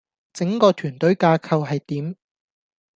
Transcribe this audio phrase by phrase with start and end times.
[0.33, 2.15] 整個團隊架構係點?